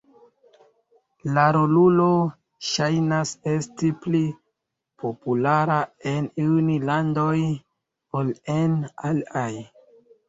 [1.33, 2.07] La rolulo
[2.69, 4.23] ŝajnas esti pli
[5.05, 5.79] populara
[6.15, 7.39] en iuj landoj
[8.23, 8.79] ol en
[9.13, 9.49] aliaj.